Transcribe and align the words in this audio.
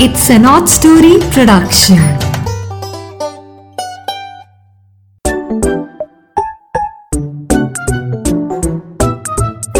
It's 0.00 0.28
an 0.28 0.44
odd 0.44 0.68
story 0.68 1.20
production. 1.34 1.98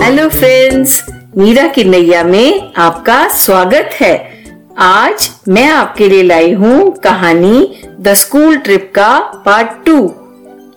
Hello 0.03 0.29
friends 0.29 1.05
Meera 1.37 1.67
की 1.69 1.85
नैया 1.85 2.25
में 2.25 2.73
आपका 2.77 3.29
स्वागत 3.29 3.91
है। 4.01 4.45
आज 4.79 5.31
मैं 5.49 5.69
आपके 5.69 6.09
लिए 6.09 6.23
लाई 6.23 6.53
हूँ 6.53 6.91
कहानी 6.97 7.83
द 8.01 8.15
स्कूल 8.15 8.57
ट्रिप 8.57 8.93
का 8.95 9.19
पार्ट 9.47 9.87
टू 9.87 9.97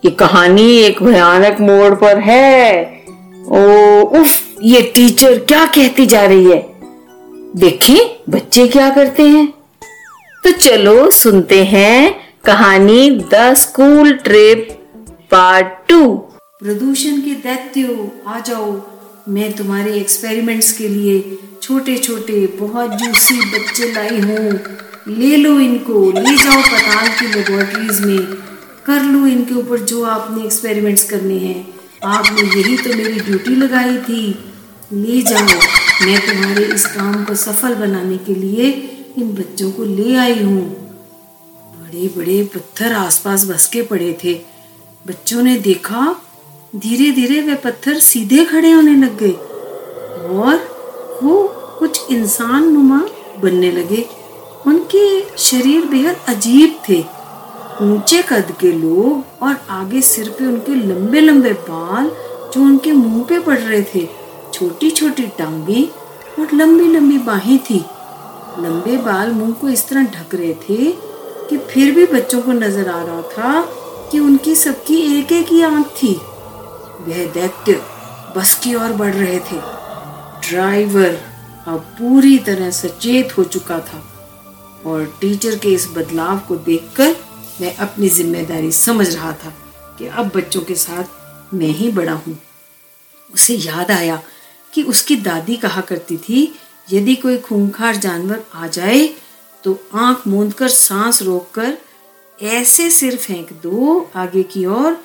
ये 0.04 0.10
कहानी 0.10 0.76
एक 0.78 1.02
भयानक 1.02 1.60
मोड़ 1.60 1.94
पर 1.94 2.18
है। 2.18 2.82
ओ, 3.48 3.60
उफ, 4.00 4.42
ये 4.62 4.82
टीचर 4.94 5.38
क्या 5.38 5.64
कहती 5.66 6.06
जा 6.06 6.24
रही 6.24 6.50
है? 6.50 6.77
देखिए, 7.56 8.22
बच्चे 8.28 8.68
क्या 8.68 8.90
करते 8.90 9.22
हैं? 9.22 9.52
तो 10.44 10.52
चलो 10.52 11.10
सुनते 11.10 11.64
हैं 11.64 12.20
कहानी 12.44 13.10
the 13.10 13.54
school 13.54 14.12
trip 14.12 14.68
part 15.30 15.66
two. 15.88 16.16
प्रदूषण 16.60 17.20
के 17.20 17.30
दैत्यो, 17.30 18.12
आ 18.26 18.40
जाओ। 18.40 18.82
मैं 19.28 19.52
तुम्हारे 19.52 19.94
एक्सपेरिमेंट्स 19.94 20.72
के 20.72 20.88
लिए 20.88 21.38
छोटे 21.62 21.98
छोटे 21.98 22.46
बहुत 22.46 22.90
जूसी 22.90 23.34
बच्चे 23.34 23.92
लाई 23.92 24.20
हूँ। 24.20 24.60
ले 25.08 25.36
लो 25.36 25.60
इनको, 25.60 26.12
ले 26.12 26.36
जाओ 26.36 26.62
पताल 26.62 27.08
की 27.08 27.26
लेबोरेटरीज 27.26 28.00
में। 28.00 28.26
कर 28.86 29.02
लो 29.02 29.26
इनके 29.26 29.54
ऊपर 29.54 29.78
जो 29.78 30.04
आपने 30.04 30.44
एक्सपेरिमेंट्स 30.44 31.10
करने 31.10 31.34
हैं। 31.34 31.74
आपने 32.04 32.42
यही 32.42 32.76
तो 32.76 32.94
मेरी 32.94 33.20
ड्यूटी 33.20 33.50
लगाई 33.50 33.96
थी। 33.96 34.38
ले 34.92 35.22
जाओ। 35.22 35.77
मैं 36.02 36.18
तुम्हारे 36.26 36.64
इस 36.64 36.84
काम 36.86 37.24
को 37.24 37.34
सफल 37.34 37.74
बनाने 37.74 38.16
के 38.16 38.34
लिए 38.34 38.66
इन 39.18 39.32
बच्चों 39.34 39.70
को 39.70 39.84
ले 39.84 40.14
आई 40.16 40.42
हूँ। 40.42 40.62
बड़े 41.78 42.08
बड़े 42.16 42.42
पत्थर 42.54 42.92
आसपास 42.92 43.44
बस 43.46 43.66
के 43.66 43.82
पड़े 43.82 44.12
थे। 44.24 44.34
बच्चों 45.06 45.42
ने 45.42 45.56
देखा 45.58 46.04
धीरे 46.76 47.10
धीरे 47.10 47.40
वे 47.40 47.54
पत्थर 47.54 47.98
सीधे 48.00 48.44
खड़े 48.44 48.70
होने 48.70 48.94
लग 48.96 49.18
गए 49.18 49.32
और 50.28 50.54
वो 51.22 51.42
कुछ 51.78 52.10
इंसान 52.10 52.68
नुमा 52.72 53.00
बनने 53.40 53.70
लगे। 53.72 54.04
उनके 54.66 55.08
शरीर 55.38 55.86
बेहद 55.86 56.16
अजीब 56.28 56.78
थे। 56.88 57.00
ऊँचे 57.82 58.22
कद 58.22 58.54
के 58.60 58.72
लोग 58.72 59.42
और 59.42 59.56
आगे 59.70 60.02
सिर 60.02 60.28
पे 60.28 60.46
उनके 60.46 60.74
लंबे 60.74 61.20
लंबे 61.20 61.52
बाल 61.68 62.10
जो 62.54 62.62
उनके 62.62 62.92
मुँह 62.92 63.24
पे 63.24 63.38
पड़ 63.40 63.58
रहे 63.58 63.82
थे। 63.94 64.06
छोटी 64.54 64.90
छोटी 64.90 65.26
टांगे 65.38 65.82
और 66.38 66.54
लंबी 66.54 66.86
लंबी 66.88 67.18
बाहें 67.24 67.58
थी। 67.60 67.84
लंबे 68.58 68.96
बाल 68.96 69.32
मुँह 69.32 69.52
को 69.60 69.68
इस 69.68 69.88
तरह 69.88 70.04
ढक 70.12 70.34
रहे 70.34 70.54
थे 70.62 70.90
कि 71.48 71.58
फिर 71.70 71.94
भी 71.94 72.06
बच्चों 72.06 72.40
को 72.42 72.52
नज़र 72.52 72.88
आ 72.88 73.02
रहा 73.02 73.22
था 73.32 73.60
कि 74.12 74.18
उनकी 74.18 74.54
सबकी 74.54 74.96
एक 75.18 75.32
एक 75.32 75.48
ही 75.48 75.62
आँख 75.62 75.86
थी। 76.02 76.14
वह 77.00 77.24
दैत्य 77.34 77.80
बस 78.36 78.58
की 78.64 78.74
ओर 78.74 78.92
बढ़ 78.92 79.14
रहे 79.14 79.38
थे। 79.40 79.60
ड्राइवर 80.48 81.18
अब 81.66 81.80
पूरी 81.98 82.36
तरह 82.38 82.70
सचेत 82.70 83.36
हो 83.38 83.44
चुका 83.44 83.78
था 83.88 84.02
और 84.86 85.04
टीचर 85.20 85.56
के 85.58 85.68
इस 85.68 85.86
बदलाव 85.96 86.38
को 86.48 86.56
देखकर 86.56 87.14
मैं 87.60 87.74
अपनी 87.76 88.08
ज़िम्मेदारी 88.08 88.72
समझ 88.72 89.14
रहा 89.14 89.32
था 89.34 89.52
कि 89.98 90.06
अब 90.06 90.30
बच्चों 90.36 90.60
के 90.62 90.74
साथ 90.76 91.54
मैं 91.54 91.68
ही 91.68 91.90
बड़ा 91.92 92.12
हूँ। 92.16 92.36
उसे 93.30 93.54
याद 93.56 93.90
आया 93.90 94.20
कि 94.72 94.82
उसकी 94.82 95.16
दादी 95.16 95.56
कहा 95.56 95.80
करती 95.80 96.16
थी, 96.18 96.52
यदि 96.88 97.14
कोई 97.16 97.38
खूंखार 97.38 97.96
जानवर 97.96 98.44
आ 98.54 98.66
जाए 98.68 99.06
तो 99.64 99.78
आँख 99.96 100.26
मूंद 100.26 100.52
कर 100.54 100.68
सांस 100.68 101.22
रोककर 101.22 101.76
ऐसे 102.38 102.88
सिर 102.90 103.16
फेंक 103.16 103.52
दो 103.62 104.10
आगे 104.16 104.42
की 104.42 104.64
ओर, 104.66 104.96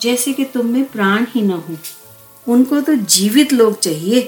जैसे 0.00 0.32
कि 0.32 0.44
तुम 0.44 0.66
में 0.66 0.84
प्राण 0.84 1.26
ही 1.28 1.42
न 1.42 1.50
हो। 1.50 1.76
उनको 2.46 2.80
तो 2.80 2.94
जीवित 2.94 3.52
लोग 3.52 3.78
चाहिए। 3.80 4.20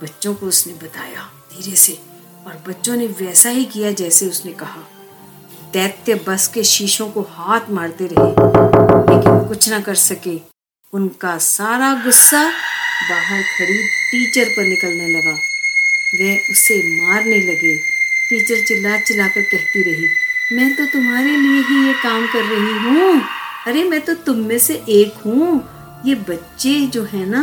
बच्चों 0.00 0.34
को 0.34 0.46
उसने 0.46 0.72
बताया 0.74 1.22
धीरे 1.52 1.76
से, 1.76 1.98
और 2.46 2.62
बच्चों 2.68 2.96
ने 2.96 3.06
वैसा 3.20 3.50
ही 3.50 3.64
किया 3.64 3.90
जैसे 3.92 4.28
उसने 4.28 4.52
कहा। 4.52 4.82
दैत्य 5.72 6.14
बस 6.26 6.46
के 6.48 6.64
शीशों 6.64 7.08
को 7.10 7.22
हाथ 7.30 7.70
मारते 7.70 8.06
रहे, 8.06 8.30
लेकिन 9.08 9.48
कुछ 9.48 9.68
ना 9.68 9.80
कर 9.80 9.94
सके। 9.94 10.38
उनका 10.92 11.36
सारा 11.38 11.92
गुस्सा 12.04 12.42
बाहर 13.02 13.42
खड़ी 13.42 13.78
टीचर 13.82 14.48
पर 14.48 14.64
निकलने 14.64 15.08
लगा। 15.08 15.38
वे 16.14 16.36
उसे 16.50 16.76
मारने 17.02 17.38
लगे। 17.40 17.76
टीचर 18.30 18.64
चिल्ला 18.64 18.96
चिल्लाकर 18.98 19.42
कहती 19.42 19.82
रही, 19.82 20.06
मैं 20.52 20.74
तो 20.76 20.86
तुम्हारे 20.86 21.36
लिए 21.36 21.62
ही 21.62 21.86
ये 21.86 21.92
काम 21.94 22.26
कर 22.26 22.44
रही 22.44 22.78
हूँ। 22.84 23.22
अरे, 23.66 23.84
मैं 23.84 24.00
तो 24.00 24.14
तुम 24.14 24.36
में 24.38 24.58
से 24.58 24.74
एक 24.88 25.14
हूँ। 25.26 25.48
ये 26.06 26.14
बच्चे 26.14 26.80
जो 26.86 27.02
है 27.04 27.24
ना, 27.26 27.42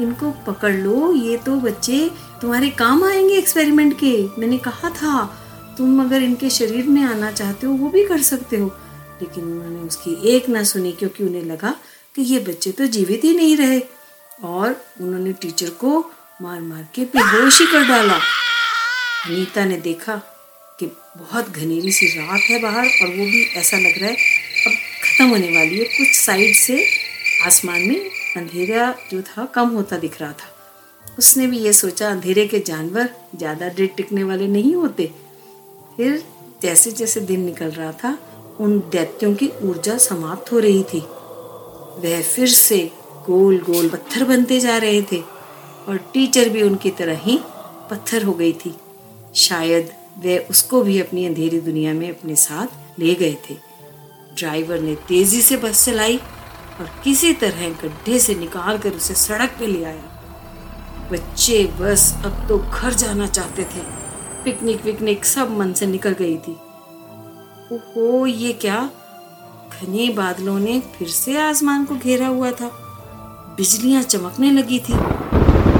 इनको 0.00 0.30
पकड़ 0.46 0.74
लो। 0.74 1.14
ये 1.14 1.36
तो 1.36 1.56
बच्चे 1.56 2.10
तुम्हारे 2.40 2.68
काम 2.70 3.04
आएँगे 3.04 3.34
एक्सपेरिमेंट 3.34 3.94
के। 3.94 4.12
मैंने 4.38 4.58
कहा 4.58 4.90
था, 4.90 5.24
तुम 5.78 6.00
अगर 6.04 6.22
इनके 6.22 6.50
शरीर 6.50 6.86
में 6.86 7.02
आना 7.02 7.30
चाहते 7.32 7.66
हो, 7.66 7.72
वो 7.72 7.88
भी 7.88 8.04
कर 8.04 8.22
सकते 8.22 8.56
हो। 8.56 8.68
लेकिन 9.22 9.44
उन्होंने 9.44 9.78
उसकी 9.78 10.28
एक 10.28 10.48
ना 10.48 10.62
सुनी, 10.62 10.92
क्योंकि 10.92 11.24
उन्हें 11.24 11.42
लगा 11.42 11.74
कि 12.16 12.22
ये 12.22 12.38
बच्चे 12.38 12.72
तो 12.72 12.86
जीवित 12.86 13.24
ही 13.24 13.36
नहीं 13.36 13.56
रहे। 13.56 13.80
और 14.38 14.70
उन्होंने 15.00 15.32
टीचर 15.32 15.70
को 15.80 15.98
मार 16.42 16.60
मार 16.60 16.86
के 16.94 17.04
बेहोश 17.06 17.60
कर 17.72 17.88
डाला। 17.88 18.14
अनीता 19.26 19.64
ने 19.64 19.76
देखा 19.76 20.16
कि 20.78 20.86
बहुत 21.18 21.50
घनेरी 21.50 21.92
सी 21.92 22.06
रात 22.08 22.40
है 22.40 22.60
बाहर 22.62 22.86
और 22.86 23.08
वो 23.08 23.24
भी 23.24 23.44
ऐसा 23.56 23.76
लग 23.76 23.98
रहा 23.98 24.10
है 24.10 24.16
अब 24.16 24.72
ख़त्म 25.02 25.28
होने 25.28 25.48
वाली 25.48 25.78
है। 25.78 25.84
कुछ 25.84 26.16
साइड 26.16 26.54
से 26.56 26.84
आसमान 27.46 27.80
में 27.80 28.10
अंधेरा 28.36 28.94
जो 29.10 29.22
था 29.22 29.44
कम 29.54 29.68
होता 29.68 29.96
दिख 29.96 30.20
रहा 30.20 30.32
था। 30.32 30.50
उसने 31.18 31.46
भी 31.46 31.58
ये 31.58 31.72
सोचा, 31.72 32.08
अंधेरे 32.10 32.46
के 32.48 32.58
जानवर 32.60 33.08
ज़्यादा 33.36 33.68
देर 33.68 33.90
टिकने 33.96 34.24
वाले 34.24 34.46
नहीं 34.48 34.74
होते। 34.74 35.06
फिर 35.96 36.22
जैसे 36.62 36.90
जैसे 36.92 37.20
दिन 37.20 37.40
निकल 37.40 37.70
रहा 37.70 37.92
था, 37.92 38.18
उन 38.60 38.78
दैत्यों 38.92 39.34
की 39.34 39.48
ऊर्जा 39.62 39.96
समाप्त 39.98 40.52
हो 40.52 40.58
रही 40.58 40.82
थी। 40.84 41.00
वह 42.00 42.22
फिर 42.24 42.48
से 42.48 42.78
गोल 43.26 43.58
गोल 43.58 43.88
पत्थर 43.88 44.24
बनते 44.24 44.60
जा 44.60 44.76
रहे 44.78 45.02
थे 45.02 45.18
और 45.88 45.96
टीचर 46.12 46.48
भी 46.48 46.62
उनकी 46.62 46.90
तरह 46.90 47.18
ही 47.18 47.38
पत्थर 47.90 48.22
हो 48.22 48.32
गई 48.32 48.52
थी। 48.52 48.74
शायद 49.34 49.92
वह 50.18 50.46
उसको 50.50 50.82
भी 50.82 51.00
अपनी 51.00 51.26
अंधेरी 51.26 51.60
दुनिया 51.60 51.92
में 51.92 52.08
अपने 52.10 52.36
साथ 52.36 53.00
ले 53.00 53.14
गए 53.14 53.36
थे। 53.50 53.54
ड्राइवर 54.38 54.80
ने 54.80 54.94
तेज़ी 54.94 55.42
से 55.42 55.56
बस 55.56 55.84
चलाई 55.84 56.16
और 56.80 57.00
किसी 57.04 57.32
तरह 57.32 57.68
गड्ढे 57.68 58.18
से 58.18 58.34
निकाल 58.34 58.78
कर 58.78 58.90
उसे 58.90 59.14
सड़क 59.14 59.56
पे 59.58 59.66
ले 59.66 59.84
आया। 59.84 60.10
बच्चे 61.12 61.64
बस 61.80 62.14
अब 62.24 62.46
तो 62.48 62.58
घर 62.58 62.94
जाना 62.94 63.26
चाहते 63.26 63.64
थे। 63.64 63.82
पिकनिक 64.44 64.84
विकनिक 64.84 65.24
सब 65.24 65.58
मन 65.58 65.72
से 65.72 65.86
निकल 65.86 66.12
गई 66.12 66.36
थी। 66.36 66.52
ओहो, 67.72 68.26
ये 68.26 68.52
क्या? 68.52 68.90
घने 69.72 70.08
बादलों 70.08 70.58
ने 70.58 70.80
फिर 70.80 71.08
से 71.08 71.40
आसमान 71.40 71.84
को 71.84 71.94
घेरा 71.94 72.26
हुआ 72.26 72.50
था। 72.50 72.83
बिजलियाँ 73.56 74.02
चमकने 74.02 74.50
लगी 74.50 74.78
थी। 74.78 74.92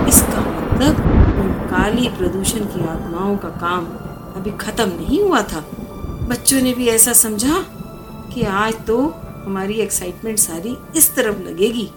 इसका 0.08 0.40
मतलब 0.40 0.98
उन 1.40 1.52
काली 1.70 2.08
प्रदूषण 2.08 2.64
की 2.64 2.84
आत्माओं 2.88 3.36
का 3.36 3.48
काम 3.60 3.86
अभी 4.36 4.50
खत्म 4.50 4.88
नहीं 4.90 5.20
हुआ 5.22 5.40
था। 5.42 5.60
बच्चों 6.28 6.60
ने 6.62 6.72
भी 6.74 6.86
ऐसा 6.88 7.12
समझा 7.12 7.58
कि 8.34 8.42
आज 8.42 8.74
तो 8.86 8.98
हमारी 9.44 9.74
एक्साइटमेंट 9.74 10.38
सारी 10.38 10.76
इस 10.96 11.14
तरफ़ 11.14 11.38
लगेगी। 11.38 11.88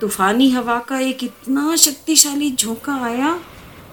तूफानी 0.00 0.50
हवा 0.50 0.78
का 0.78 0.98
एक 0.98 1.24
इतना 1.24 1.74
शक्तिशाली 1.76 2.50
झोंका 2.50 2.94
आया 3.04 3.38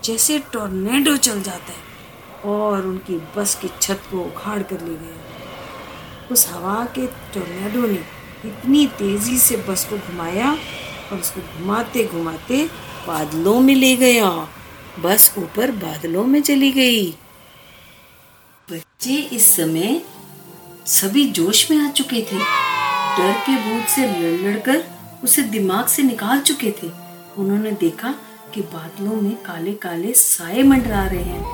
जैसे 0.04 0.40
टॉर्नेडो 0.54 1.16
चल 1.18 1.42
जाता 1.42 1.72
है 1.72 2.54
और 2.54 2.86
उनकी 2.88 3.22
बस 3.38 3.56
की 3.56 3.70
छत 3.82 4.02
को 4.12 4.20
उखाड़ 4.20 4.62
कर 4.64 4.82
ले 4.82 4.96
गया। 4.96 6.30
उस 6.32 6.48
हवा 6.50 6.84
के 6.96 7.08
टॉर्नेडो 7.34 7.88
ने 7.88 8.00
इतनी 8.46 8.86
तेज़ी 9.00 9.38
से 9.38 9.58
बस 9.70 9.88
को 9.90 9.98
घुमाया 9.98 10.56
और 11.12 11.20
उसको 11.20 11.42
घुमाते 11.42 12.06
घुमाते 12.06 12.70
बादलों 13.08 13.60
में 13.60 13.76
ले 13.76 13.96
गया। 13.96 14.48
बस 15.00 15.36
ऊपर 15.38 15.72
बादलों 15.72 16.24
में 16.24 16.42
चली 16.42 16.72
गई। 16.72 17.12
बच्चे 18.72 19.16
इस 19.16 19.56
समय 19.56 20.02
सभी 20.86 21.28
जोश 21.28 21.72
में 21.72 21.78
आ 21.78 21.92
चुके 21.92 22.22
थे। 22.22 22.38
डर 23.18 23.34
के 23.34 23.56
भूत 23.56 23.88
से 23.88 24.08
लड़ 24.08 24.50
लड़कर 24.50 24.84
उसे 25.24 25.44
दिमाग 25.44 25.86
से 25.86 26.04
निकाल 26.04 26.40
चुके 26.40 26.72
थे। 26.72 26.92
उन्होंने 27.38 27.72
देखा 27.72 28.16
कि 28.54 28.62
बादलों 28.62 29.22
में 29.22 29.36
काले 29.44 29.74
काले 29.74 30.14
साए 30.14 30.64
मंडरा 30.64 31.08
रहे 31.08 31.24
हैं। 31.24 31.46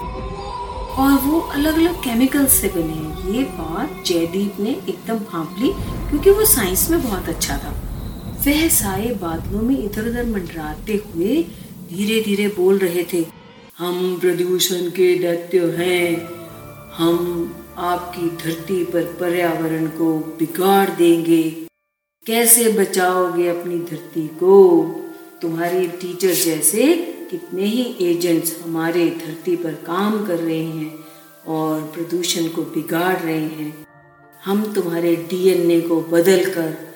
और 0.97 1.11
वो 1.11 1.39
अलग 1.39 1.73
अलग 1.73 1.95
केमिकल्स 1.95 2.51
से 2.51 2.67
बने 2.67 2.93
हैं। 2.93 3.33
ये 3.33 3.43
बात 3.43 4.03
जयदीप 4.05 4.59
ने 4.59 4.69
एकदम 4.69 5.15
भाप 5.15 5.55
ली, 5.59 5.71
क्योंकि 6.09 6.31
वो 6.31 6.45
साइंस 6.45 6.89
में 6.89 7.03
बहुत 7.03 7.29
अच्छा 7.29 7.57
था। 7.57 7.86
वह 8.47 8.67
साए 8.67 9.07
बादलों 9.13 9.61
में 9.61 9.77
इधर 9.77 10.07
उधर 10.09 10.25
मंडराते 10.25 10.93
हुए 11.05 11.43
धीरे 11.89 12.21
धीरे 12.21 12.47
बोल 12.47 12.77
रहे 12.77 13.03
थे, 13.13 13.25
हम 13.77 14.19
प्रदूषण 14.19 14.89
के 14.89 15.15
दैत्य 15.15 15.59
हैं। 15.59 16.29
हम 16.93 17.17
आपकी 17.77 18.29
धरती 18.43 18.83
पर 18.83 19.03
पर्यावरण 19.19 19.87
को 19.87 20.19
बिगाड़ 20.19 20.89
देंगे। 20.89 21.43
कैसे 22.25 22.71
बचाओगे 22.71 23.47
अपनी 23.47 23.79
धरती 23.79 24.27
को? 24.27 24.83
तुम्हारे 25.41 25.87
टीचर 25.87 26.33
जैसे 26.33 26.95
कितने 27.31 27.65
ही 27.65 27.95
एजेंट्स 28.01 28.57
हमारे 28.63 29.09
धरती 29.09 29.55
पर 29.55 29.71
काम 29.71 30.25
कर 30.27 30.37
रहे 30.37 30.63
हैं 30.63 30.93
और 31.47 31.81
प्रदूषण 31.81 32.47
को 32.47 32.61
बिगाड़ 32.61 33.15
रहे 33.17 33.39
हैं। 33.39 33.87
हम 34.45 34.73
तुम्हारे 34.73 35.15
डीएनए 35.15 35.81
को 35.81 36.01
बदल 36.01 36.45
कर 36.45 36.86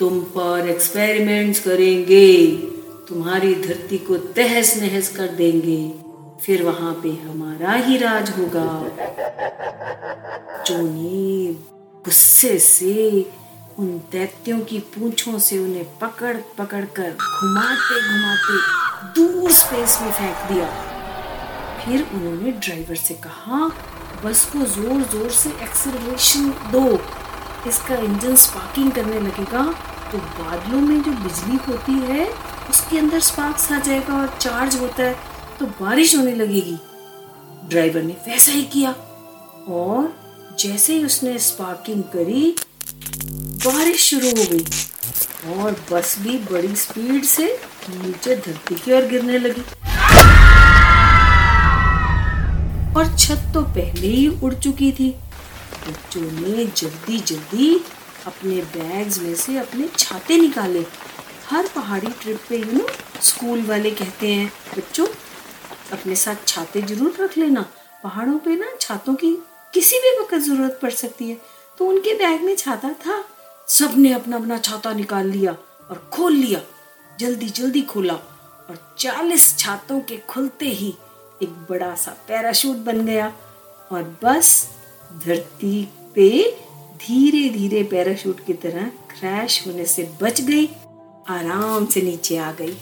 तुम 0.00 0.20
पर 0.34 0.68
एक्सपेरिमेंट्स 0.68 1.58
करेंगे, 1.60 2.46
तुम्हारी 3.08 3.54
धरती 3.56 3.98
को 3.98 4.16
तहस 4.36 4.76
नहस 4.76 5.08
कर 5.16 5.26
देंगे, 5.36 5.80
फिर 6.44 6.62
वहाँ 6.62 6.92
पे 7.02 7.10
हमारा 7.24 7.72
ही 7.86 7.96
राज 7.96 8.30
होगा। 8.38 8.68
चोनी 10.64 11.56
गुस्से 12.04 12.58
से 12.58 12.96
उन 13.78 13.90
दैत्यों 14.12 14.58
की 14.60 14.78
पूंछों 14.94 15.38
से 15.38 15.58
उन्हें 15.58 15.84
पकड़ 15.98 16.36
पकड़ 16.58 16.84
कर 16.96 17.10
घुमाते 17.10 18.00
घुमाते 18.00 18.56
दूर 19.14 19.50
स्पेस 19.52 19.98
में 20.02 20.10
फेंक 20.10 20.52
दिया। 20.52 20.68
फिर 21.84 22.06
उन्होंने 22.14 22.52
ड्राइवर 22.52 22.96
से 22.96 23.14
कहा, 23.24 23.66
बस 24.24 24.44
को 24.52 24.64
ज़ोर 24.74 25.02
ज़ोर 25.02 25.30
से 25.32 25.50
एक्सेलरेशन 25.62 26.48
दो। 26.72 26.86
इसका 27.68 27.94
इंजन 27.96 28.36
स्पार्किंग 28.36 28.90
करने 28.92 29.20
लगेगा 29.20 29.62
तो 30.12 30.18
बादलों 30.18 30.80
में 30.80 31.02
जो 31.02 31.12
बिजली 31.12 31.56
होती 31.66 31.92
है, 32.02 32.26
उसके 32.70 32.98
अंदर 32.98 33.20
स्पार्क्स 33.20 33.70
आ 33.72 33.78
जाएगा 33.78 34.14
और 34.14 34.36
चार्ज 34.40 34.76
होता 34.80 35.02
है 35.02 35.14
तो 35.58 35.66
बारिश 35.80 36.16
होने 36.16 36.34
लगेगी। 36.34 36.76
ड्राइवर 37.68 38.02
ने 38.02 38.12
वैसा 38.26 38.52
ही 38.52 38.62
किया 38.72 38.90
और 39.70 40.12
जैसे 40.58 40.94
ही 40.94 41.04
उसने 41.04 41.38
स्पार्किंग 41.38 42.02
करी, 42.14 42.54
बारिश 43.66 44.04
शुरू 44.04 44.28
हो 44.30 44.44
गई 44.52 44.64
और 45.54 45.76
बस 45.92 46.16
भी 46.20 46.38
बड़ी 46.50 46.74
स्पीड 46.76 47.24
से 47.24 47.46
नीचे 47.90 48.36
धरती 48.36 48.74
की 48.74 48.92
ओर 48.92 49.06
गिरने 49.08 49.38
लगी। 49.38 49.64
और 52.90 53.16
छत 53.16 53.50
तो 53.54 53.62
पहले 53.64 54.06
ही 54.06 54.26
उड़ 54.42 54.54
चुकी 54.54 54.92
थी। 54.92 55.14
बच्चों 55.86 56.20
ने 56.22 56.64
जल्दी 56.66 57.18
जल्दी 57.20 57.74
अपने 58.26 58.60
बैग्स 58.74 59.18
में 59.18 59.34
से 59.34 59.56
अपने 59.58 59.88
छाते 59.98 60.36
निकाले। 60.38 60.84
हर 61.50 61.68
पहाड़ी 61.74 62.10
ट्रिप 62.22 62.40
पे 62.48 62.58
यू 62.58 62.72
नो 62.72 62.86
स्कूल 63.22 63.62
वाले 63.66 63.90
कहते 63.90 64.32
हैं, 64.32 64.50
बच्चों, 64.76 65.06
अपने 65.92 66.16
साथ 66.16 66.46
छाते 66.46 66.82
ज़रूर 66.82 67.16
रख 67.20 67.36
लेना। 67.38 67.62
पहाड़ों 68.02 68.38
पे 68.38 68.56
ना 68.56 68.66
छातों 68.80 69.14
की 69.14 69.32
किसी 69.74 69.98
भी 69.98 70.18
वक्त 70.20 70.34
ज़रूरत 70.36 70.78
पड़ 70.82 70.90
सकती 70.90 71.28
है। 71.30 71.36
तो 71.78 71.86
उनके 71.86 72.14
बैग 72.14 72.42
में 72.42 72.54
छाता 72.56 72.92
था। 73.04 73.22
सबने 73.68 74.12
अपना 74.12 74.36
अपना 74.36 74.58
छाता 74.58 74.92
निकाल 74.92 75.26
लिया 75.26 75.52
और 75.90 76.08
खोल 76.12 76.32
लिया। 76.32 76.60
जल्दी 77.18 77.48
जल्दी 77.48 77.82
खोला 77.82 78.14
और 78.14 78.78
चालीस 78.98 79.56
छातों 79.58 80.00
के 80.00 80.16
खुलते 80.28 80.68
ही 80.68 80.88
एक 81.42 81.50
बड़ा 81.70 81.94
सा 81.94 82.16
पैराशूट 82.28 82.76
बन 82.84 83.04
गया 83.06 83.32
और 83.90 84.02
बस 84.24 84.68
धरती 85.16 85.88
पे 86.14 86.28
धीरे 87.00 87.48
धीरे 87.48 87.82
पैराशूट 87.82 88.44
की 88.46 88.52
तरह 88.52 88.86
क्रैश 89.10 89.66
होने 89.66 89.84
से 89.86 90.08
बच 90.22 90.40
गई, 90.40 90.66
आराम 91.28 91.86
से 91.86 92.02
नीचे 92.02 92.36
आ 92.36 92.50
गई। 92.52 92.76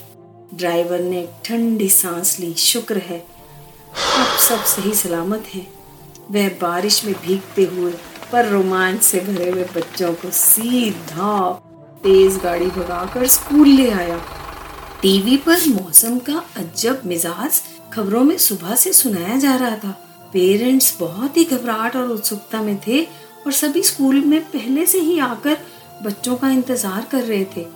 ड्राइवर 0.55 1.01
ने 1.01 1.27
ठंडी 1.45 1.89
सांस 1.89 2.39
ली, 2.41 2.53
शुक्र 2.55 2.99
है, 2.99 3.19
अब 3.19 4.37
सब 4.39 4.65
सही 4.65 4.95
सलामत 4.95 5.45
है। 5.55 5.67
वह 6.31 6.49
बारिश 6.49 7.05
में 7.05 7.15
भीगते 7.27 7.65
हुए 7.65 7.93
पर 8.33 8.49
रोमांच 8.49 9.03
से 9.03 9.21
भरे 9.21 9.51
हुए 9.51 9.65
बच्चों 9.77 10.13
को 10.15 10.31
सीधा 10.31 11.53
तेज 12.03 12.37
गाड़ी 12.37 12.67
भगाकर 12.67 13.27
स्कूल 13.27 13.69
ले 13.69 13.91
आया। 13.91 14.19
टीवी 15.03 15.37
पर 15.37 15.67
मौसम 15.69 16.19
का 16.19 16.43
अजब 16.57 17.03
मिजाज 17.07 17.61
खबरों 17.93 18.23
में 18.25 18.37
सुबह 18.39 18.75
से 18.75 18.93
सुनाया 18.93 19.37
जा 19.37 19.57
रहा 19.57 19.77
था। 19.77 19.95
पेरेंट्स 20.33 20.97
बहुत 21.01 21.37
ही 21.37 21.45
घबराहट 21.45 21.97
और 21.97 22.11
उत्सुकता 22.11 22.63
में 22.63 22.77
थे 22.87 23.03
और 23.03 23.53
सभी 23.53 23.83
स्कूल 23.83 24.21
में 24.25 24.41
पहले 24.51 24.87
से 24.87 24.99
ही 25.01 25.19
आकर 25.19 25.57
बच्चों 26.03 26.37
का 26.37 26.51
इंतज़ार 26.51 27.07
कर 27.11 27.23
रहे 27.23 27.45
थे। 27.57 27.67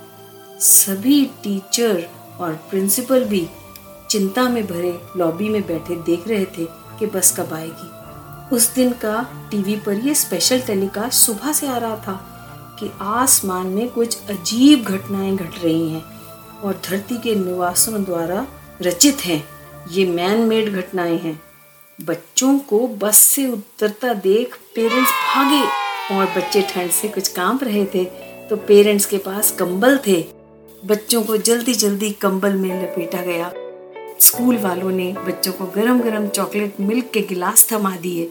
सभी 0.61 1.25
टीचर 1.43 2.07
और 2.41 2.53
प्रिंसिपल 2.71 3.25
भी 3.25 3.47
चिंता 4.11 4.49
में 4.49 4.67
भरे 4.67 4.99
लॉबी 5.17 5.49
में 5.49 5.63
बैठे 5.63 5.97
देख 5.97 6.29
रहे 6.29 6.45
थे 6.47 6.67
कि 6.99 7.07
बस 7.07 7.35
कब 7.39 7.53
आएगी। 7.53 8.55
उस 8.57 8.75
दिन 8.75 8.93
का 8.93 9.23
टीवी 9.51 9.77
पर 9.77 9.99
यह 9.99 10.15
स्पेशल 10.15 10.61
टेलीकास्ट 10.61 11.19
सुबह 11.19 11.53
से 11.53 11.67
आ 11.67 11.77
रहा 11.77 11.97
था 11.97 12.21
कि 12.81 12.91
आसमान 13.01 13.67
में 13.67 13.89
कुछ 13.89 14.31
अजीब 14.31 14.85
घटनाएँ 14.85 15.37
घट 15.37 15.63
रही 15.65 15.89
हैं 15.91 16.05
और 16.61 16.81
धरती 16.85 17.17
के 17.19 17.35
निवासों 17.35 18.03
द्वारा 18.05 18.47
रचित 18.83 19.25
हैं। 19.25 19.43
ये 19.91 20.05
मैन 20.07 20.41
मेड 20.41 20.73
घटनाएँ 20.73 21.19
हैं। 21.19 21.41
बच्चों 21.99 22.59
को 22.59 22.87
बस 22.89 23.17
से 23.17 23.47
उतरता 23.47 24.13
देख 24.15 24.55
पेरेंट्स 24.75 25.11
भागे 25.11 25.63
और 26.15 26.27
बच्चे 26.37 26.63
ठंड 26.63 26.91
से 26.91 27.09
कुछ 27.09 27.29
काँप 27.29 27.65
रहे 27.65 27.85
थे 27.85 28.05
तो 28.51 28.57
पेरेंट्स 28.57 29.07
के 29.07 29.19
पास 29.19 29.51
कंबल 29.51 29.99
थे। 30.07 30.25
बच्चों 30.85 31.23
को 31.23 31.37
जल्दी 31.37 31.75
जल्दी 31.75 32.11
कंबल 32.11 32.57
में 32.57 32.83
लपेटा 32.83 33.23
गया। 33.23 33.53
स्कूल 34.21 34.59
वालों 34.59 34.91
ने 34.91 35.13
बच्चों 35.27 35.53
को 35.53 35.67
गरम 35.67 36.01
गरम 36.01 36.29
चॉकलेट 36.29 36.81
मिल्क 36.81 37.11
के 37.15 37.21
गिलास 37.21 37.67
थमा 37.73 37.97
दिए। 37.97 38.31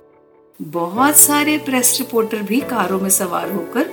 बहुत 0.59 1.17
सारे 1.17 1.57
प्रेस 1.57 1.95
रिपोर्टर 1.99 2.41
भी 2.41 2.61
कारों 2.61 2.99
में 2.99 3.09
सवार 3.09 3.51
होकर 3.51 3.89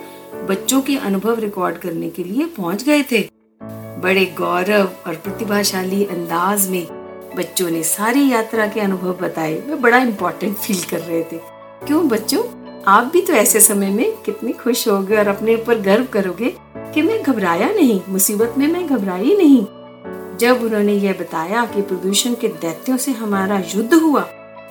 बच्चों 0.49 0.81
के 0.83 0.97
अनुभव 0.99 1.39
रिकॉर्ड 1.39 1.79
करने 1.79 2.11
के 2.11 2.25
लिए 2.25 2.47
पहुँच 2.47 2.85
गए 2.85 3.03
थे। 3.03 3.29
बड़े 4.03 4.25
गौरव 4.39 4.91
और 5.07 5.15
प्रतिभाशाली 5.15 6.05
अंदाज 6.05 6.69
में 6.69 6.98
बच्चों 7.39 7.69
ने 7.71 7.83
सारी 7.83 8.29
यात्रा 8.29 8.67
के 8.67 8.81
अनुभव 8.81 9.13
बताए, 9.13 9.55
वे 9.55 9.75
बड़ा 9.77 9.99
इम्पोर्टेंट 9.99 10.57
फील 10.57 10.81
कर 10.91 10.99
रहे 10.99 11.23
थे। 11.23 11.37
क्यों 11.87 12.09
बच्चों? 12.09 12.43
आप 12.87 13.11
भी 13.13 13.21
तो 13.21 13.33
ऐसे 13.33 13.61
समय 13.61 13.91
में 13.91 14.17
कितने 14.23 14.53
खुश 14.53 14.87
होगे 14.89 15.17
और 15.17 15.29
अपने 15.29 15.55
ऊपर 15.55 15.81
गर्व 15.81 16.05
करोगे 16.05 16.55
कि 16.95 17.03
मैं 17.03 17.23
घबराया 17.23 17.69
नहीं, 17.69 18.01
मुसीबत 18.09 18.55
में 18.59 18.67
मैं 18.67 18.87
घबराई 18.87 19.37
नहीं। 19.37 19.61
जब 20.39 20.63
उन्होंने 20.63 20.93
यह 20.93 21.13
बताया 21.13 21.65
कि 21.65 21.83
प्रदूषण 21.83 22.35
के 22.35 22.49
दैत्यों 22.49 22.97
से 22.97 23.13
हमारा 23.13 23.63
युद्ध 23.75 23.95
हुआ 23.95 24.23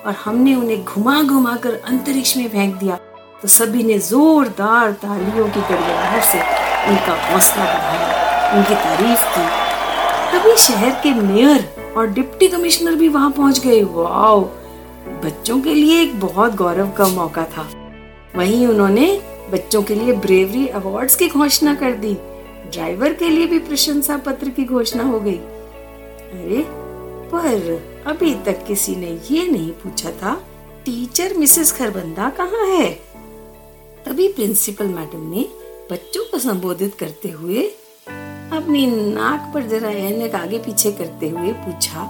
और 0.06 0.16
हमने 0.26 0.56
उन्हें 0.56 0.84
घुमा 0.84 1.22
घुमा 1.24 1.56
कर 1.56 1.82
अंतरिक्ष 1.86 2.36
में 2.38 2.48
फेंक 2.50 2.76
दिया 2.76 2.96
तो 3.42 3.48
सभी 3.48 3.84
ने 3.84 3.98
जोरदार 4.00 4.92
तालियों 4.92 5.48
की 5.50 5.62
गड़गड़ाहट 5.62 6.24
से 6.24 6.40
उनका 6.92 7.16
हौसला 7.32 7.66
बढ़ाया 7.66 8.52
उनकी 8.58 8.76
तारीफ़ 8.76 9.26
की 9.36 9.67
तभी 10.38 10.58
शहर 10.58 10.90
के 10.90 11.14
मेयर 11.14 11.94
और 11.98 12.08
डिप्टी 12.08 12.48
कमिश्नर 12.48 12.96
भी 12.96 13.08
वहाँ 13.08 13.32
पहुँच 13.32 13.60
गए। 13.60 13.84
वाओ! 13.84 14.42
बच्चों 15.24 15.62
के 15.62 15.74
लिए 15.74 16.02
एक 16.02 16.20
बहुत 16.20 16.56
गौरव 16.56 16.92
का 16.92 17.08
मौका 17.08 17.46
था। 17.46 17.92
वहीं 18.36 18.68
उन्होंने 18.68 19.22
बच्चों 19.52 19.84
के 19.84 19.96
लिए 19.96 20.14
ब्रेवरी 20.14 20.68
अवार्ड्स 20.68 21.16
की 21.16 21.30
घोषणा 21.30 21.76
कर 21.76 21.92
दी। 21.92 22.14
ड्राइवर 22.72 23.14
के 23.14 23.30
लिए 23.30 23.48
भी 23.48 23.60
प्रशंसा 23.60 24.18
पत्र 24.18 24.50
की 24.50 24.66
घोषणा 24.66 25.04
हो 25.04 25.20
गई। 25.20 25.38
अरे, 25.38 26.66
पर 27.30 27.82
अभी 28.08 28.36
तक 28.36 28.66
किसी 28.68 28.96
ने 28.96 29.20
ये 29.32 29.48
नहीं 29.48 29.72
पूछा 29.72 30.12
था 30.12 30.44
टीचर 30.86 31.34
मिसेस 31.38 31.72
खरबंदा 31.72 32.30
कहाँ 32.30 32.66
है? 32.66 33.00
तभी 34.06 34.28
प्रिंसिपल 34.28 34.86
मैडम 34.86 35.32
ने 35.32 35.46
बच्चों 35.92 36.24
को 36.24 36.40
संबोधित 36.40 36.96
करते 36.96 37.30
हुए 37.30 37.72
अपनी 38.54 38.86
नाक 38.88 39.52
पर 39.54 39.68
जरा 39.68 39.90
ऐनक 39.90 40.36
आगे 40.36 40.58
पीछे 40.58 40.92
करते 40.92 41.30
हुए 41.30 41.52
पूछा, 41.54 42.02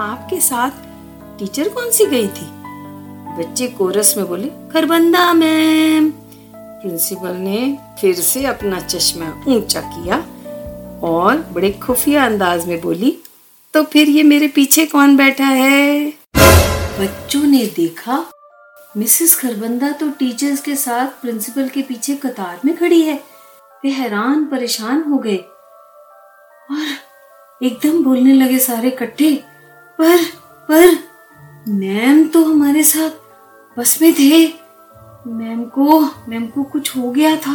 आपके 0.00 0.40
साथ 0.40 0.70
टीचर 1.38 1.68
कौन 1.68 1.90
सी 1.90 2.06
गई 2.06 2.28
थी? 2.28 2.46
बच्चे 3.38 3.66
कोरस 3.68 4.14
में 4.16 4.26
बोले, 4.28 4.48
खरबंदा 4.72 5.32
मैम। 5.32 6.10
प्रिंसिपल 6.50 7.34
ने 7.36 7.78
फिर 8.00 8.14
से 8.14 8.44
अपना 8.46 8.80
चश्मा 8.80 9.28
ऊँचा 9.48 9.80
किया 9.80 10.16
और 11.08 11.44
बड़े 11.52 11.70
खुफिया 11.82 12.24
अंदाज 12.26 12.66
में 12.66 12.80
बोली 12.80 13.16
तो 13.74 13.82
फिर 13.82 14.08
ये 14.08 14.22
मेरे 14.22 14.48
पीछे 14.48 14.86
कौन 14.86 15.16
बैठा 15.16 15.46
है? 15.46 16.06
बच्चों 17.00 17.42
ने 17.42 17.64
देखा, 17.66 18.24
मिसेस 18.96 19.34
खरबंदा 19.34 19.90
तो 19.92 20.10
टीचर्स 20.10 20.60
के 20.60 20.74
साथ 20.76 21.20
प्रिंसिपल 21.22 21.68
के 21.68 21.82
पीछे 21.82 22.14
कतार 22.16 22.60
में 22.64 22.76
खड़ी 22.76 23.00
है। 23.02 23.22
वे 23.84 23.90
हैरान, 23.90 24.44
परेशान 24.44 25.02
हो 25.02 25.18
गए। 25.18 25.44
और 26.70 27.66
एकदम 27.66 28.02
बोलने 28.04 28.32
लगे 28.32 28.58
सारे 28.58 28.88
इकट्ठे 28.88 29.32
पर 29.98 30.24
पर, 30.68 30.98
मैम 31.68 32.24
तो 32.24 32.44
हमारे 32.44 32.82
साथ 32.82 33.78
बस 33.78 33.98
में 34.02 34.12
थे। 34.12 34.46
मैम 35.26 35.64
को 35.64 36.00
मैम 36.28 36.46
को 36.46 36.62
कुछ 36.62 36.96
हो 36.96 37.10
गया 37.10 37.36
था। 37.36 37.54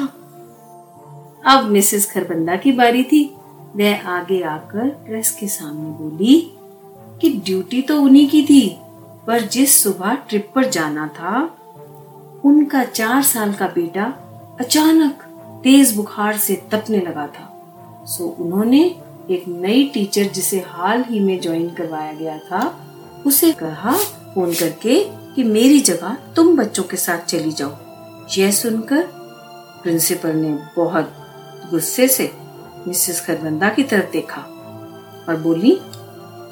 अब 1.46 1.68
मिसेस 1.70 2.12
खरबंदा 2.12 2.56
की 2.56 2.72
बारी 2.72 3.04
थी। 3.04 3.24
वह 3.76 4.08
आगे 4.08 4.42
आकर 4.42 4.90
प्रेस 5.06 5.32
के 5.32 5.48
सामने 5.48 5.90
बोली 5.90 6.42
कि 7.22 7.30
ड्यूटी 7.46 7.82
तो 7.82 8.02
उन्हीं 8.02 8.28
की 8.30 8.44
थी, 8.44 8.78
पर 9.28 9.42
जिस 9.42 9.84
सुबह 9.84 10.16
ट्रिप 10.30 10.52
पर 10.56 10.66
जाना 10.66 11.08
था, 11.08 11.42
उनका 12.46 12.84
चार 12.84 13.22
साल 13.24 13.54
का 13.54 13.68
बेटा 13.68 14.06
अचानक 14.60 15.24
तेज 15.64 15.96
बुखार 15.96 16.38
से 16.38 16.56
तपने 16.72 17.00
लगा 17.00 17.28
था। 17.28 17.49
सो 18.08 18.24
उन्होंने 18.40 18.96
एक 19.32 19.48
नई 19.48 19.84
टीचर 19.84 20.24
जिसे 20.24 20.60
हाल 20.68 21.04
ही 21.04 21.20
में 21.20 21.40
ज्वाइन 21.42 21.70
करवाया 21.70 22.14
गया 22.14 22.38
था, 22.38 22.80
उसे 23.26 23.52
कहा 23.52 23.98
फ़ोन 24.34 24.54
करके 24.54 25.04
कि 25.36 25.44
मेरी 25.44 25.80
जगह 25.80 26.18
तुम 26.36 26.58
बच्चों 26.58 26.84
के 26.84 26.98
साथ 26.98 27.20
चली 27.20 27.52
जाओ। 27.52 27.78
यह 28.38 28.52
सुनकर 28.52 29.04
प्रिंसिपल 29.84 30.36
ने 30.36 30.60
बहुत 30.76 31.14
गुस्से 31.72 32.08
से 32.08 32.32
मिसेस 32.88 33.22
खरबंदा 33.22 33.70
की 33.70 33.84
तरफ़ 33.84 34.12
देखा 34.12 34.42
और 35.30 35.38
बोली, 35.38 35.80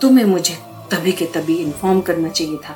तुम्हें 0.01 0.25
मुझे 0.25 0.57
तभी 0.91 1.11
के 1.11 1.25
तभी 1.25 1.55
इन्फॉर्म 1.55 2.01
करना 2.01 2.29
चाहिए 2.29 2.57
था। 2.57 2.75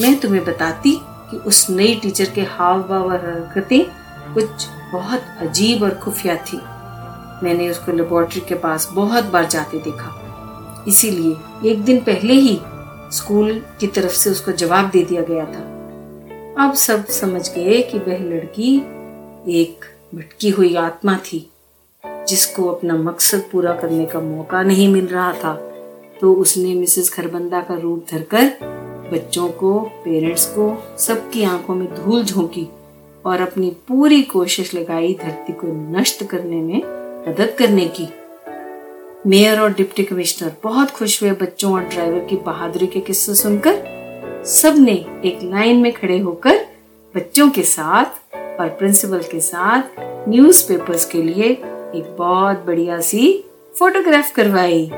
मैं 0.00 0.16
तुम्हें 0.20 0.44
बताती 0.44 1.00
कि 1.02 1.36
उस 1.36 1.70
नई 1.70 1.94
टीचर 1.94 2.30
के 2.30 2.40
हाव 2.40 2.82
भाव 2.82 3.12
और 3.12 3.26
हरकतें 3.26 3.84
कुछ 4.34 4.66
बहुत 4.92 5.22
अजीब 5.40 5.82
और 5.82 5.94
खुफिया 5.94 6.36
थी। 6.36 6.60
मैंने 7.42 7.70
उसको 7.70 7.92
लेबोरेटरी 7.92 8.40
के 8.40 8.54
पास 8.54 8.88
बहुत 8.92 9.24
बार 9.24 9.46
जाते 9.46 9.78
देखा। 9.78 10.84
इसीलिए 10.88 11.70
एक 11.70 11.82
दिन 11.82 11.98
पहले 11.98 12.32
ही 12.32 12.60
स्कूल 13.12 13.64
की 13.80 13.86
तरफ़ 13.86 14.12
से 14.12 14.30
उसको 14.30 14.52
जवाब 14.52 14.90
दे 14.90 15.02
दिया 15.02 15.22
गया 15.22 15.44
था। 15.44 15.70
अब 16.64 16.74
सब 16.74 17.06
समझ 17.06 17.54
गए 17.54 17.82
कि 17.82 17.98
वह 17.98 18.18
लड़की 18.18 18.76
एक 19.48 19.84
भटकी 20.14 20.50
हुई 20.50 20.74
आत्मा 20.74 21.16
थी, 21.16 21.50
जिसको 22.04 22.68
अपना 22.68 22.94
मकसद 22.94 23.44
पूरा 23.52 23.74
करने 23.74 24.06
का 24.06 24.20
मौका 24.20 24.62
नहीं 24.62 24.88
मिल 24.88 25.06
रहा 25.06 25.32
था। 25.32 25.54
तो 26.20 26.34
उसने 26.34 26.74
मिसेस 26.74 27.10
खरबंदा 27.10 27.60
का 27.60 27.74
रूप 27.74 28.06
धरकर 28.10 28.52
बच्चों 29.12 29.48
को, 29.48 29.80
पेरेंट्स 29.80 30.46
को, 30.46 30.96
सबकी 30.98 31.44
आँखों 31.44 31.74
में 31.74 31.94
धूल 31.94 32.24
झोंकी 32.24 32.68
और 33.26 33.40
अपनी 33.40 33.70
पूरी 33.88 34.22
कोशिश 34.22 34.74
लगाई 34.74 35.18
धरती 35.22 35.52
को 35.52 35.98
नष्ट 35.98 36.24
करने 36.24 36.62
में 36.62 36.99
मदद 37.28 37.54
करने 37.58 37.84
की। 37.84 38.08
मेयर 39.26 39.60
और 39.60 39.72
डिप्टी 39.72 40.02
कमिश्नर 40.02 40.52
बहुत 40.62 40.90
खुश 40.90 41.22
हुए 41.22 41.32
बच्चों 41.32 41.72
और 41.72 41.80
ड्राइवर 41.80 42.18
की 42.18 42.36
बहादुरी 42.36 42.86
के 42.86 43.00
किस्से 43.00 43.34
सुनकर। 43.34 43.82
सबने 44.46 44.92
एक 45.24 45.38
लाइन 45.42 45.76
में 45.76 45.92
खड़े 45.92 46.18
होकर 46.18 46.66
बच्चों 47.16 47.50
के 47.50 47.62
साथ 47.62 48.04
और 48.60 48.68
प्रिंसिपल 48.68 49.18
के 49.18 49.40
साथ 49.40 49.82
न्यूज़पेपर्स 50.28 51.04
के 51.04 51.22
लिए 51.22 51.44
एक 51.94 52.16
बहुत 52.18 52.64
बढ़िया 52.66 53.00
सी 53.00 53.44
फोटोग्राफ 53.78 54.34
करवाई। 54.34 54.90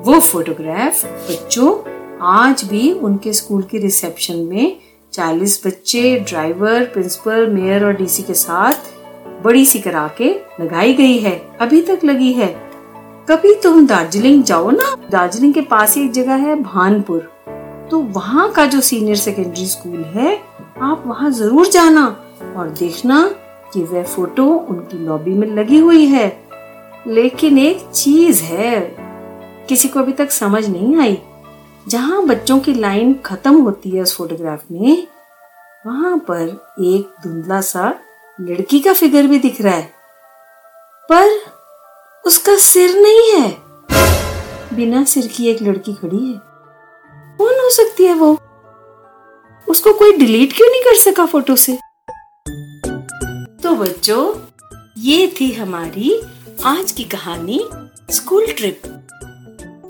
वो 0.00 0.20
फोटोग्राफ 0.20 1.04
बच्चों 1.04 1.98
आज 2.22 2.64
भी 2.64 2.92
उनके 2.92 3.32
स्कूल 3.32 3.62
के 3.62 3.78
रिसेप्शन 3.78 4.36
में 4.36 4.76
40 5.12 5.66
बच्चे, 5.66 6.18
ड्राइवर, 6.20 6.84
प्रिंसिपल, 6.84 7.46
मेयर 7.46 7.84
और 7.84 7.92
डीसी 7.92 8.22
के 8.22 8.34
साथ 8.34 8.97
बड़ी 9.42 9.64
सी 9.66 9.78
करा 9.78 10.06
के 10.18 10.30
लगाई 10.60 10.94
गई 10.94 11.18
है, 11.18 11.36
अभी 11.60 11.80
तक 11.82 12.04
लगी 12.04 12.32
है। 12.32 12.46
कभी 13.28 13.54
तुम 13.54 13.86
दार्जिलिंग 13.86 14.42
जाओ 14.42 14.70
ना, 14.70 14.94
दार्जिलिंग 15.10 15.54
के 15.54 15.60
पास 15.60 15.96
ही 15.96 16.04
एक 16.04 16.12
जगह 16.12 16.34
है 16.34 16.54
भानपुर। 16.62 17.20
तो 17.90 18.00
वहाँ 18.00 18.50
का 18.52 18.64
जो 18.66 18.80
सीनियर 18.80 19.16
सेकेंडरी 19.16 19.66
स्कूल 19.66 20.04
है, 20.04 20.36
आप 20.82 21.04
वहाँ 21.06 21.30
ज़रूर 21.30 21.66
जाना 21.66 22.06
और 22.56 22.68
देखना 22.68 23.22
कि 23.72 23.82
वह 23.82 24.02
फ़ोटो 24.04 24.44
उनकी 24.44 24.98
लॉबी 24.98 25.30
में 25.30 25.46
लगी 25.48 25.78
हुई 25.78 26.06
है। 26.06 26.26
लेकिन 27.06 27.58
एक 27.58 27.88
चीज़ 27.94 28.42
है, 28.42 28.80
किसी 29.68 29.88
को 29.88 30.00
अभी 30.00 30.12
तक 30.12 30.30
समझ 30.30 30.68
नहीं 30.68 30.96
आई। 30.96 31.18
जहाँ 31.88 32.26
बच्चों 32.26 32.58
की 32.58 32.74
लाइन 32.74 33.14
खत्म 33.24 33.60
होती 33.60 33.90
है 33.90 34.02
उस 34.02 34.16
फोटोग्राफ 34.16 34.64
में, 34.70 35.06
वहाँ 35.86 36.16
पर 36.18 36.74
एक 36.80 37.14
धुंधला 37.22 37.60
सा 37.60 37.88
लड़की 38.38 38.78
का 38.80 38.92
फिगर 38.92 39.26
भी 39.26 39.38
दिख 39.38 39.60
रहा 39.60 39.74
है, 39.74 39.90
पर 41.08 41.28
उसका 42.24 42.56
सिर 42.56 42.94
नहीं 42.96 43.30
है। 43.32 43.50
बिना 44.76 45.02
सिर 45.04 45.26
की 45.26 45.48
एक 45.48 45.62
लड़की 45.62 45.94
खड़ी 45.94 46.24
है। 46.26 46.34
कौन 47.38 47.60
हो 47.60 47.70
सकती 47.70 48.04
है 48.04 48.14
वो? 48.14 48.30
उसको 49.66 49.92
कोई 49.92 50.12
डिलीट 50.12 50.52
क्यों 50.52 50.68
नहीं 50.70 50.82
कर 50.82 50.96
सका 50.96 51.26
फ़ोटो 51.26 51.56
से? 51.56 51.76
तो 53.62 53.74
बच्चों, 53.74 54.34
ये 54.98 55.26
थी 55.40 55.52
हमारी 55.52 56.20
आज 56.64 56.92
की 56.92 57.04
कहानी 57.06 57.60
स्कूल 58.10 58.46
ट्रिप। 58.52 58.82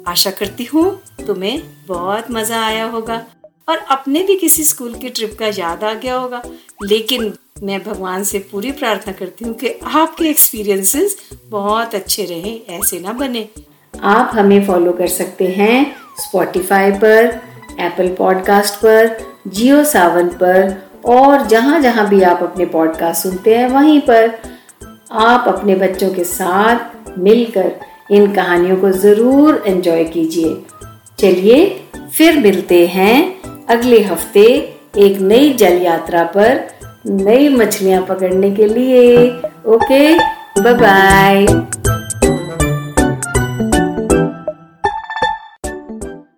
आशा 0.08 0.30
करती 0.30 0.64
हूँ 0.64 0.90
तुम्हें 1.26 1.86
बहुत 1.86 2.30
मज़ा 2.30 2.64
आया 2.66 2.84
होगा 2.86 3.24
और 3.68 3.78
अपने 3.90 4.22
भी 4.24 4.36
किसी 4.36 4.64
स्कूल 4.64 4.94
की 4.94 5.08
ट्रिप 5.08 5.36
का 5.38 5.46
याद 5.54 5.84
आ 5.84 5.92
गया 5.94 6.16
होगा। 6.16 6.42
लेकिन 6.84 7.32
मैं 7.62 7.82
भगवान 7.84 8.24
से 8.24 8.38
पूरी 8.50 8.70
प्रार्थना 8.72 9.12
करती 9.12 9.44
हूँ 9.44 9.54
कि 9.54 9.68
आपके 9.84 10.24
एक्सपीरियंसेस 10.24 11.16
बहुत 11.44 11.94
अच्छे 11.94 12.24
रहे, 12.24 12.54
ऐसे 12.70 13.00
ना 13.00 13.12
बने। 13.12 13.48
आप 13.94 14.30
हमें 14.34 14.66
फॉलो 14.66 14.92
कर 14.92 15.06
सकते 15.06 15.46
हैं 15.46 15.96
स्पॉटिफाई 16.18 16.90
पर 16.92 17.40
एप्पल 17.80 18.08
पॉडकास्ट 18.08 18.74
पर 18.74 19.16
जियो 19.46 19.82
सावन 19.84 20.28
पर, 20.28 20.76
और 21.06 21.46
जहाँ 21.46 21.80
जहाँ 21.80 22.08
भी 22.08 22.22
आप 22.22 22.42
अपने 22.42 22.64
पॉडकास्ट 22.66 23.22
सुनते 23.22 23.54
हैं, 23.56 23.68
वहीं 23.68 24.00
पर 24.00 24.38
आप 25.10 25.44
अपने 25.48 25.74
बच्चों 25.74 26.10
के 26.14 26.24
साथ 26.24 27.18
मिलकर 27.18 27.74
इन 28.10 28.32
कहानियों 28.34 28.76
को 28.76 28.90
ज़रूर 28.90 29.62
एंजॉय 29.66 30.04
कीजिए। 30.04 30.56
चलिए, 31.18 31.68
फिर 32.14 32.38
मिलते 32.38 32.86
हैं 32.86 33.66
अगले 33.66 34.02
हफ़्ते 34.02 34.44
एक 34.98 35.20
नई 35.20 35.52
जल 35.52 35.82
यात्रा 35.82 36.24
पर। 36.24 36.77
नई 37.06 37.48
मछलियाँ 37.48 38.02
पकड़ने 38.02 38.50
के 38.50 38.66
लिए। 38.66 39.28
Okay 39.66 40.14
bye 40.62 40.74
bye 40.74 41.46